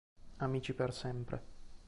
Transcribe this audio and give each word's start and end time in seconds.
Amici 0.37 0.73
per 0.73 0.91
sempre 0.95 1.43